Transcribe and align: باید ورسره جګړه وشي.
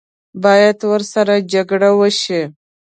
باید 0.43 0.77
ورسره 0.91 1.35
جګړه 1.53 1.89
وشي. 1.99 2.41